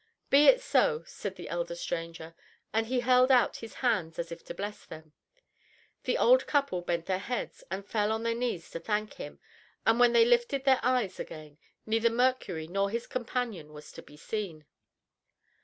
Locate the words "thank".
8.79-9.13